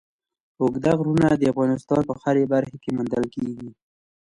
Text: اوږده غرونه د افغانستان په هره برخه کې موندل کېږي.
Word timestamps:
اوږده 0.61 0.91
غرونه 0.99 1.27
د 1.35 1.43
افغانستان 1.53 2.01
په 2.09 2.13
هره 2.21 2.43
برخه 2.53 2.75
کې 2.83 2.93
موندل 2.95 3.23
کېږي. 3.35 3.69